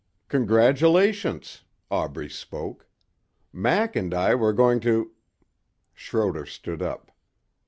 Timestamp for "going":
4.51-4.79